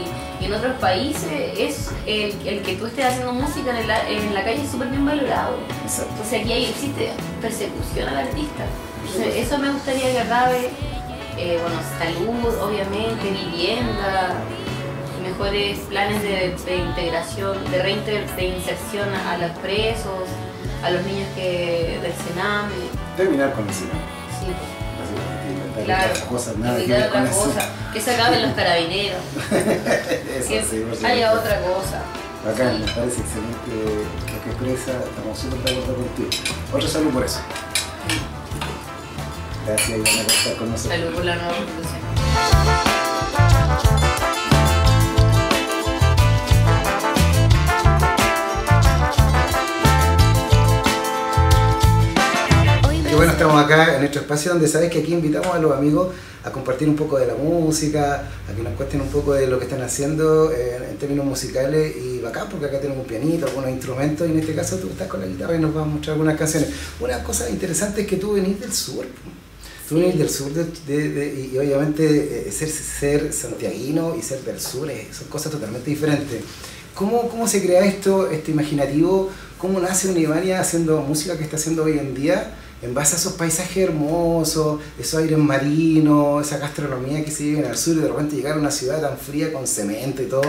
y, 0.41 0.45
en 0.45 0.53
otros 0.53 0.75
países 0.79 1.57
es 1.57 1.89
el, 2.05 2.61
que 2.61 2.75
tú 2.75 2.85
estés 2.85 3.05
haciendo 3.05 3.33
música 3.33 3.71
en, 3.71 3.89
en 3.89 4.33
la 4.33 4.43
calle 4.43 4.61
es 4.61 4.69
súper 4.69 4.89
bien 4.89 5.05
valorado. 5.05 5.57
Entonces 5.81 6.41
aquí 6.41 6.53
hay, 6.53 6.65
existe 6.65 7.11
persecución 7.41 8.09
al 8.09 8.27
artista. 8.27 8.65
eso 9.35 9.57
me 9.57 9.71
gustaría 9.71 10.11
que 10.11 10.19
acabe. 10.19 10.69
Eh, 11.37 11.59
bueno, 11.61 11.77
salud, 11.97 12.55
obviamente, 12.61 13.29
vivienda, 13.29 14.35
mejores 15.25 15.79
planes 15.89 16.21
de, 16.21 16.77
integración, 16.77 17.57
de 17.71 17.81
reinserción 17.81 19.09
a 19.13 19.37
los 19.37 19.51
presos, 19.59 20.29
a 20.83 20.91
los 20.91 21.03
niños 21.03 21.27
que 21.35 21.99
del 22.01 22.13
Sename. 22.13 22.73
Terminar 23.17 23.53
con 23.53 23.67
el 23.67 23.73
Sename. 23.73 23.99
Sí 24.39 24.47
claro, 25.83 26.11
otras 26.11 26.27
cosas, 26.27 26.57
nada 26.57 26.77
que 26.77 26.93
otra 26.93 27.29
cosa, 27.29 27.69
que 27.93 28.01
se 28.01 28.15
acaben 28.15 28.41
los 28.41 28.53
carabineros, 28.53 29.21
Eso, 29.51 30.49
que 30.49 30.63
sí, 30.63 31.05
haya 31.05 31.33
otra 31.33 31.61
cosa. 31.61 32.01
Acá 32.49 32.71
me 32.71 32.85
parece 32.91 33.21
excelente 33.21 33.71
lo 34.31 34.43
que 34.43 34.49
expresa, 34.49 34.91
estamos 35.03 35.37
súper 35.37 35.59
de 35.61 35.81
acuerdo 35.81 35.95
contigo. 35.95 36.29
Otro 36.73 36.87
saludo 36.87 37.09
por 37.11 37.25
eso. 37.25 37.39
Gracias, 39.65 39.89
Ivana, 39.89 40.23
por 40.23 40.33
estar 40.33 40.55
con 40.57 40.71
nosotros. 40.71 40.99
Salud 40.99 41.15
por 41.15 41.25
la 41.25 41.35
nueva 41.35 41.51
revolución. 41.53 42.94
Bueno, 53.15 53.31
estamos 53.31 53.63
acá 53.63 53.95
en 53.95 53.99
nuestro 53.99 54.21
espacio 54.21 54.51
donde 54.51 54.67
sabes 54.67 54.91
que 54.91 54.99
aquí 54.99 55.13
invitamos 55.13 55.55
a 55.55 55.59
los 55.59 55.71
amigos 55.71 56.09
a 56.43 56.51
compartir 56.51 56.87
un 56.87 56.95
poco 56.95 57.17
de 57.17 57.25
la 57.25 57.35
música, 57.35 58.27
a 58.49 58.55
que 58.55 58.61
nos 58.61 58.73
cuenten 58.73 59.01
un 59.01 59.07
poco 59.07 59.33
de 59.33 59.47
lo 59.47 59.57
que 59.57 59.65
están 59.65 59.81
haciendo 59.81 60.51
eh, 60.51 60.89
en 60.91 60.97
términos 60.97 61.25
musicales 61.25 61.95
y 61.95 62.19
bacán, 62.19 62.47
porque 62.49 62.67
acá 62.67 62.79
tenemos 62.79 63.01
un 63.01 63.07
pianito, 63.07 63.47
algunos 63.47 63.69
instrumentos 63.71 64.27
y 64.27 64.31
en 64.31 64.39
este 64.39 64.53
caso 64.53 64.77
tú 64.77 64.89
estás 64.89 65.07
con 65.07 65.21
la 65.21 65.27
guitarra 65.27 65.55
y 65.55 65.59
nos 65.59 65.73
vas 65.73 65.83
a 65.83 65.87
mostrar 65.87 66.13
algunas 66.13 66.37
canciones. 66.37 66.69
Una 66.99 67.23
cosa 67.23 67.49
interesante 67.49 68.01
es 68.01 68.07
que 68.07 68.17
tú 68.17 68.33
venís 68.33 68.59
del 68.59 68.73
sur. 68.73 69.05
Tú 69.87 69.95
venís 69.95 70.17
del 70.17 70.29
sur 70.29 70.51
de, 70.51 71.49
y 71.53 71.57
obviamente 71.57 72.47
eh, 72.47 72.51
ser, 72.51 72.69
ser 72.69 73.33
santiaguino 73.33 74.15
y 74.15 74.21
ser 74.21 74.41
del 74.41 74.59
sur 74.59 74.89
son 75.11 75.27
cosas 75.29 75.51
totalmente 75.51 75.89
diferentes. 75.89 76.41
¿Cómo, 76.93 77.27
¿Cómo 77.29 77.47
se 77.47 77.63
crea 77.63 77.85
esto, 77.85 78.29
este 78.29 78.51
imaginativo? 78.51 79.29
¿Cómo 79.57 79.79
nace 79.79 80.09
Univania 80.09 80.59
haciendo 80.59 81.01
música 81.01 81.37
que 81.37 81.43
está 81.43 81.55
haciendo 81.55 81.85
hoy 81.85 81.97
en 81.97 82.13
día? 82.13 82.51
En 82.81 82.93
base 82.93 83.15
a 83.15 83.19
esos 83.19 83.33
paisajes 83.33 83.77
hermosos, 83.77 84.81
esos 84.99 85.19
aires 85.21 85.37
marinos, 85.37 86.45
esa 86.45 86.57
gastronomía 86.57 87.23
que 87.23 87.31
se 87.31 87.43
vive 87.43 87.59
en 87.59 87.65
el 87.65 87.77
sur 87.77 87.95
y 87.95 87.99
de 87.99 88.07
repente 88.07 88.35
llegar 88.35 88.57
a 88.57 88.59
una 88.59 88.71
ciudad 88.71 89.01
tan 89.01 89.17
fría 89.17 89.51
con 89.51 89.65
cemento 89.65 90.21
y 90.21 90.27
todo, 90.27 90.43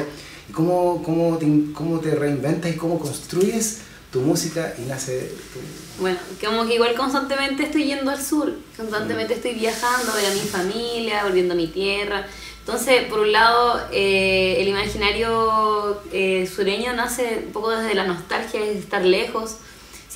y 0.49 0.53
cómo, 0.53 1.03
cómo, 1.03 1.39
te, 1.39 1.47
cómo 1.73 2.01
te 2.01 2.15
reinventas 2.15 2.73
y 2.73 2.77
cómo 2.77 2.99
construyes 2.99 3.79
tu 4.11 4.21
música 4.21 4.75
y 4.79 4.89
nace 4.89 5.33
tu... 5.53 5.61
Bueno, 6.01 6.19
como 6.45 6.67
que 6.67 6.75
igual 6.75 6.95
constantemente 6.95 7.65
estoy 7.65 7.85
yendo 7.85 8.11
al 8.11 8.23
sur, 8.23 8.53
constantemente 8.77 9.35
estoy 9.35 9.55
viajando 9.55 10.13
a 10.13 10.17
ver 10.17 10.27
a 10.27 10.35
mi 10.35 10.41
familia, 10.41 11.25
volviendo 11.25 11.55
a 11.55 11.57
mi 11.57 11.69
tierra, 11.69 12.27
Entonces, 12.61 13.05
por 13.05 13.21
un 13.21 13.33
lado, 13.33 13.81
eh, 13.93 14.57
el 14.59 14.69
imaginario 14.69 16.03
eh, 16.13 16.51
sureño 16.53 16.93
nace 16.93 17.45
un 17.47 17.53
poco 17.53 17.71
desde 17.71 17.95
la 17.95 18.05
nostalgia, 18.05 18.61
de 18.61 18.79
estar 18.79 19.05
lejos. 19.05 19.57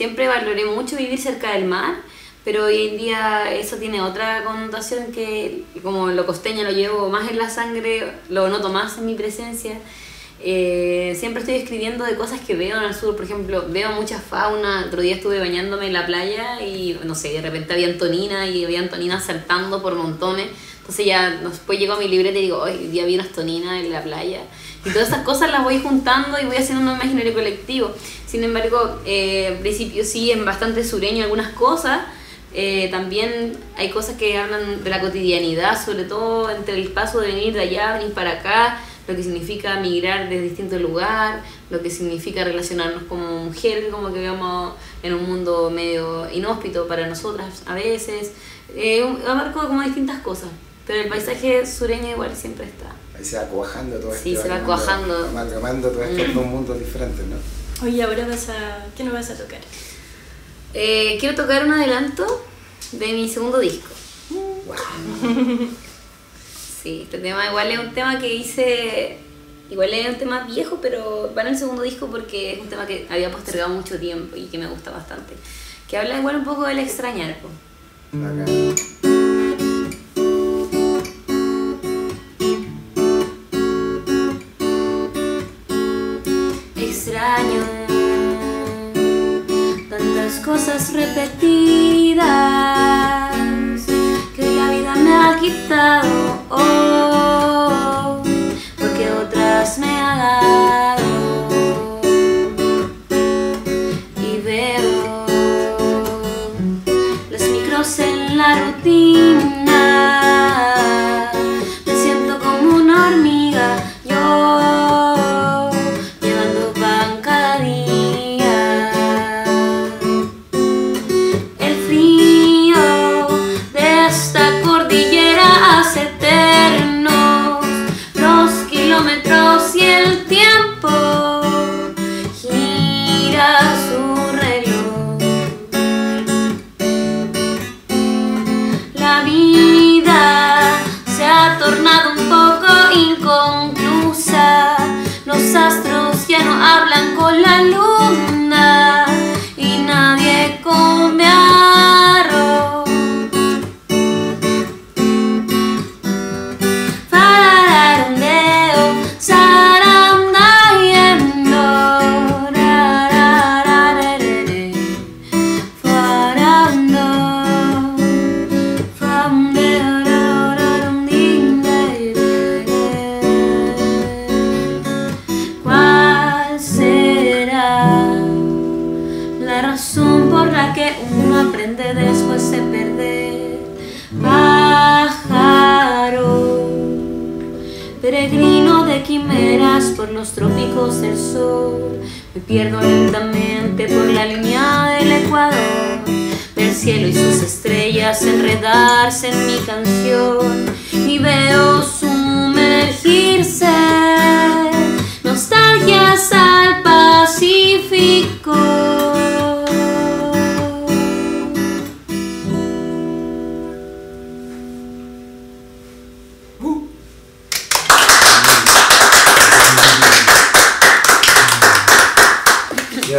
Siempre 0.00 0.28
valoré 0.28 0.64
mucho 0.64 0.96
vivir 0.96 1.18
cerca 1.18 1.52
del 1.52 1.66
mar, 1.66 1.96
pero 2.42 2.64
hoy 2.64 2.88
en 2.88 2.96
día 2.96 3.52
eso 3.52 3.76
tiene 3.76 4.00
otra 4.00 4.44
connotación 4.44 5.12
que 5.12 5.64
como 5.82 6.06
lo 6.08 6.24
costeño 6.24 6.64
lo 6.64 6.70
llevo 6.70 7.10
más 7.10 7.30
en 7.30 7.36
la 7.36 7.50
sangre, 7.50 8.10
lo 8.30 8.48
noto 8.48 8.70
más 8.70 8.96
en 8.96 9.04
mi 9.04 9.14
presencia. 9.14 9.78
Eh, 10.42 11.14
siempre 11.20 11.40
estoy 11.40 11.56
escribiendo 11.56 12.06
de 12.06 12.14
cosas 12.14 12.40
que 12.40 12.54
veo 12.54 12.78
en 12.78 12.84
el 12.84 12.94
sur, 12.94 13.14
por 13.14 13.26
ejemplo, 13.26 13.66
veo 13.68 13.92
mucha 13.92 14.18
fauna, 14.18 14.86
otro 14.86 15.02
día 15.02 15.16
estuve 15.16 15.38
bañándome 15.38 15.88
en 15.88 15.92
la 15.92 16.06
playa 16.06 16.62
y 16.62 16.98
no 17.04 17.14
sé, 17.14 17.34
de 17.34 17.42
repente 17.42 17.74
había 17.74 17.88
Antonina 17.88 18.48
y 18.48 18.64
había 18.64 18.78
Antonina 18.78 19.20
saltando 19.20 19.82
por 19.82 19.96
montones, 19.96 20.46
entonces 20.78 21.04
ya 21.04 21.28
después 21.30 21.78
llego 21.78 21.92
a 21.92 21.98
mi 21.98 22.08
libreta 22.08 22.38
y 22.38 22.42
digo, 22.44 22.56
hoy 22.56 22.86
día 22.86 23.04
vi 23.04 23.16
una 23.16 23.24
Antonina 23.24 23.78
en 23.78 23.92
la 23.92 24.02
playa 24.02 24.40
y 24.82 24.90
todas 24.90 25.08
esas 25.08 25.24
cosas 25.24 25.50
las 25.50 25.62
voy 25.62 25.78
juntando 25.78 26.40
y 26.40 26.46
voy 26.46 26.56
haciendo 26.56 26.90
un 26.90 26.96
imaginario 26.96 27.34
colectivo. 27.34 27.94
Sin 28.30 28.44
embargo, 28.44 29.00
eh, 29.04 29.48
en 29.48 29.58
principio 29.58 30.04
sí, 30.04 30.30
en 30.30 30.44
bastante 30.44 30.84
sureño 30.84 31.24
algunas 31.24 31.52
cosas, 31.52 32.00
eh, 32.54 32.88
también 32.90 33.56
hay 33.76 33.90
cosas 33.90 34.16
que 34.16 34.38
hablan 34.38 34.84
de 34.84 34.90
la 34.90 35.00
cotidianidad, 35.00 35.84
sobre 35.84 36.04
todo 36.04 36.48
entre 36.50 36.74
el 36.74 36.88
paso 36.88 37.20
de 37.20 37.28
venir 37.28 37.52
de 37.54 37.60
allá, 37.62 37.94
venir 37.98 38.12
para 38.14 38.32
acá, 38.32 38.80
lo 39.08 39.16
que 39.16 39.22
significa 39.24 39.80
migrar 39.80 40.28
de 40.28 40.40
distinto 40.40 40.78
lugar, 40.78 41.42
lo 41.70 41.82
que 41.82 41.90
significa 41.90 42.44
relacionarnos 42.44 43.02
como 43.08 43.44
mujer, 43.46 43.88
como 43.90 44.12
que 44.12 44.20
vivamos 44.20 44.74
en 45.02 45.14
un 45.14 45.24
mundo 45.28 45.70
medio 45.70 46.30
inhóspito 46.30 46.86
para 46.86 47.08
nosotras 47.08 47.62
a 47.66 47.74
veces. 47.74 48.30
Eh, 48.76 49.02
abarco 49.26 49.66
como 49.66 49.82
distintas 49.82 50.20
cosas, 50.20 50.50
pero 50.86 51.02
el 51.02 51.08
paisaje 51.08 51.66
sureño 51.66 52.10
igual 52.10 52.36
siempre 52.36 52.66
está. 52.66 52.94
Ahí 53.18 53.24
se 53.24 53.36
va 53.38 53.44
cuajando 53.44 53.96
todo 53.98 54.12
esto. 54.12 54.22
Sí, 54.22 54.36
se 54.36 54.48
va 54.48 54.60
cuajando. 54.60 55.26
Amalgamando 55.26 55.88
todos 55.90 56.06
estos 56.06 56.28
Mm. 56.28 56.34
dos 56.34 56.46
mundos 56.46 56.78
diferentes, 56.78 57.26
¿no? 57.26 57.36
Oye, 57.82 58.02
ahora 58.02 58.26
vas 58.26 58.48
a... 58.50 58.86
¿Qué 58.96 59.04
nos 59.04 59.14
vas 59.14 59.30
a 59.30 59.38
tocar? 59.38 59.60
Eh, 60.74 61.16
quiero 61.18 61.34
tocar 61.34 61.64
un 61.64 61.72
adelanto 61.72 62.44
de 62.92 63.06
mi 63.12 63.28
segundo 63.28 63.58
disco. 63.58 63.88
Wow. 64.30 65.68
Sí, 66.82 67.02
este 67.02 67.18
tema 67.18 67.46
igual 67.46 67.70
es 67.70 67.78
un 67.78 67.92
tema 67.92 68.18
que 68.18 68.32
hice, 68.32 69.18
igual 69.70 69.92
es 69.92 70.08
un 70.08 70.14
tema 70.14 70.44
viejo, 70.44 70.78
pero 70.80 71.30
va 71.36 71.42
en 71.42 71.48
el 71.48 71.58
segundo 71.58 71.82
disco 71.82 72.06
porque 72.06 72.54
es 72.54 72.58
un 72.58 72.68
tema 72.68 72.86
que 72.86 73.06
había 73.10 73.30
postergado 73.30 73.68
mucho 73.68 73.98
tiempo 73.98 74.34
y 74.34 74.46
que 74.46 74.56
me 74.56 74.66
gusta 74.66 74.90
bastante. 74.90 75.34
Que 75.90 75.98
habla 75.98 76.18
igual 76.18 76.36
un 76.36 76.44
poco 76.44 76.62
del 76.62 76.78
extrañar. 76.78 77.36
po. 77.40 77.48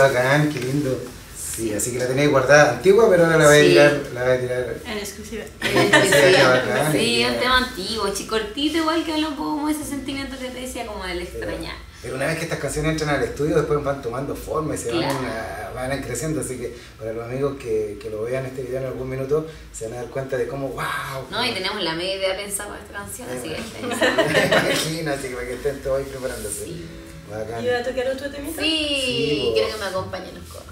Bacán, 0.02 0.50
qué 0.52 0.60
lindo. 0.60 1.00
Sí, 1.38 1.74
así 1.74 1.92
que 1.92 2.00
la 2.00 2.08
tenéis 2.08 2.30
guardada 2.32 2.72
antigua, 2.78 3.10
pero 3.10 3.26
ahora 3.26 3.38
la 3.38 3.46
voy 3.48 3.58
a 3.58 3.62
Sí. 3.62 3.68
tirar, 3.70 4.02
la 4.14 4.24
voy 4.24 4.32
a 4.32 4.40
tirar. 4.40 4.76
En 4.86 4.98
exclusiva. 4.98 5.44
qué 5.62 6.44
bacán. 6.44 6.92
Sí, 6.94 7.26
un 7.28 7.40
tema 7.40 7.58
antiguo, 7.58 8.14
chicortito, 8.14 8.78
igual 8.78 9.04
que 9.04 9.14
habla 9.14 9.28
un 9.30 9.36
poco 9.36 9.50
como 9.56 9.70
ese 9.70 9.84
sentimiento 9.84 10.38
que 10.40 10.46
te 10.50 10.62
decía, 10.62 10.86
como 10.88 11.04
del 11.06 11.22
extrañar. 11.22 11.76
Pero 12.02 12.16
una 12.16 12.26
vez 12.26 12.38
que 12.40 12.46
estas 12.46 12.58
canciones 12.60 12.94
entran 12.94 13.10
al 13.16 13.24
estudio, 13.24 13.58
después 13.58 13.84
van 13.84 14.02
tomando 14.02 14.34
forma 14.36 14.74
y 14.74 14.78
se 14.78 14.90
van, 14.92 15.00
Claro. 15.02 15.18
a- 15.28 15.72
van 15.76 15.92
a 15.92 16.02
creciendo. 16.02 16.42
Así 16.42 16.58
que 16.58 16.74
para 16.98 17.14
los 17.14 17.26
amigos 17.26 17.58
que, 17.60 18.00
que 18.02 18.10
lo 18.10 18.24
vean 18.24 18.46
este 18.46 18.64
video 18.64 18.80
en 18.80 18.86
algún 18.88 19.08
minuto, 19.10 19.46
se 19.72 19.86
van 19.86 19.94
a 19.94 19.98
dar 19.98 20.08
cuenta 20.10 20.36
de 20.38 20.48
cómo, 20.48 20.70
wow. 20.70 20.84
No, 21.30 21.46
y 21.46 21.54
tenemos 21.54 21.82
la 21.84 21.94
media 21.94 22.16
idea 22.16 22.36
pensada 22.38 22.70
para 22.70 22.82
esta 22.82 22.94
canción, 22.94 23.28
así 23.30 23.50
que. 23.50 23.86
Me 23.88 24.56
imagino, 24.72 25.12
así 25.12 25.28
que 25.28 25.36
para 25.36 25.48
que 25.48 25.54
estén 25.54 25.80
todos 25.84 26.00
ahí 26.00 26.06
preparándose. 26.06 26.66
Sí. 26.66 26.86
Bacán. 27.32 27.64
¿Iba 27.64 27.78
a 27.78 27.84
tocar 27.84 28.08
otro 28.08 28.30
temita? 28.30 28.62
Sí, 28.62 28.70
Sí, 28.70 29.52
quiero 29.54 29.74
que 29.74 29.78
me 29.80 29.86
acompañen 29.86 30.36
los 30.36 30.44
coros. 30.46 30.68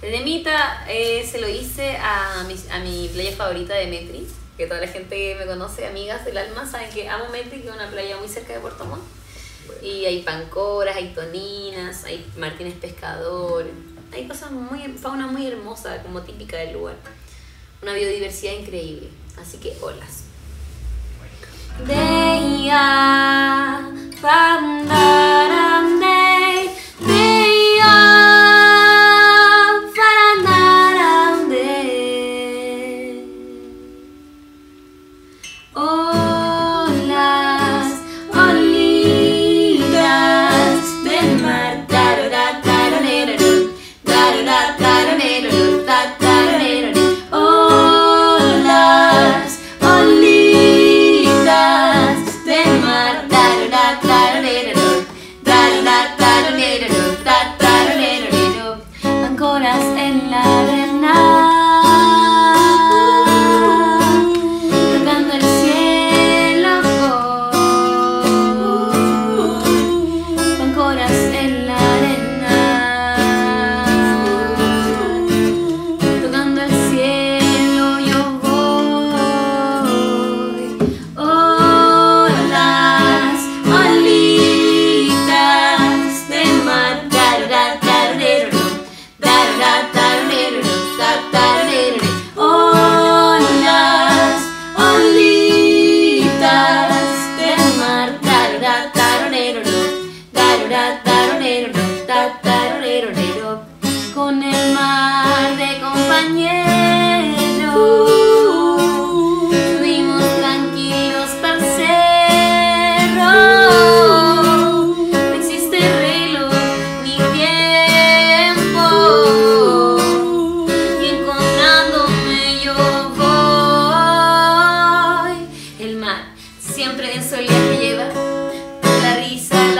El 0.00 0.12
temita 0.12 0.84
eh, 0.88 1.26
se 1.28 1.40
lo 1.40 1.48
hice 1.48 1.96
a 1.96 2.44
mi, 2.46 2.54
a 2.70 2.78
mi 2.78 3.08
playa 3.08 3.32
favorita 3.36 3.74
de 3.74 3.88
Metri, 3.88 4.26
que 4.56 4.66
toda 4.66 4.80
la 4.80 4.86
gente 4.86 5.16
que 5.16 5.34
me 5.38 5.46
conoce, 5.46 5.86
amigas 5.86 6.24
del 6.24 6.38
alma, 6.38 6.70
saben 6.70 6.90
que 6.90 7.08
amo 7.08 7.28
Metri, 7.30 7.60
que 7.60 7.68
es 7.68 7.74
una 7.74 7.90
playa 7.90 8.16
muy 8.16 8.28
cerca 8.28 8.52
de 8.52 8.60
Puerto 8.60 8.84
Montt. 8.84 9.02
Y 9.82 10.04
hay 10.04 10.22
pancoras, 10.22 10.96
hay 10.96 11.12
toninas, 11.14 12.04
hay 12.04 12.24
martínez 12.36 12.74
pescador, 12.74 13.66
hay 14.12 14.26
cosas 14.26 14.50
muy, 14.50 14.80
fauna 15.00 15.26
muy 15.26 15.46
hermosa, 15.46 16.02
como 16.02 16.22
típica 16.22 16.56
del 16.56 16.72
lugar. 16.74 16.96
Una 17.82 17.92
biodiversidad 17.92 18.54
increíble, 18.54 19.08
así 19.40 19.58
que 19.58 19.76
olas. 19.80 20.24
Deia, 21.86 22.88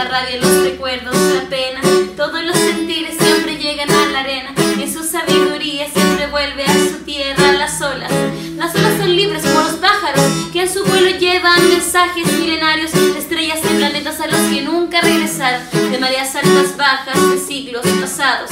rabia, 0.09 0.37
los 0.41 0.63
recuerdos, 0.63 1.15
la 1.15 1.49
pena. 1.49 1.81
Todos 2.17 2.43
los 2.43 2.57
sentires 2.57 3.15
siempre 3.17 3.57
llegan 3.57 3.89
a 3.91 4.05
la 4.07 4.19
arena. 4.21 4.53
En 4.57 4.91
su 4.91 5.03
sabiduría 5.03 5.87
siempre 5.89 6.27
vuelve 6.27 6.65
a 6.65 6.73
su 6.73 7.03
tierra 7.05 7.51
las 7.53 7.79
olas. 7.81 8.11
Las 8.55 8.73
olas 8.75 8.97
son 8.97 9.15
libres 9.15 9.43
como 9.43 9.61
los 9.61 9.73
pájaros 9.73 10.25
que 10.51 10.63
en 10.63 10.73
su 10.73 10.83
vuelo 10.83 11.11
llevan 11.17 11.69
mensajes 11.69 12.25
milenarios, 12.39 12.93
estrellas 12.93 13.61
de 13.61 13.69
planetas 13.69 14.19
a 14.19 14.27
los 14.27 14.39
que 14.51 14.61
nunca 14.61 14.99
regresaron, 15.01 15.61
de 15.71 15.97
mareas 15.99 16.35
altas, 16.35 16.75
bajas, 16.75 17.29
de 17.29 17.37
siglos 17.37 17.85
pasados. 18.01 18.49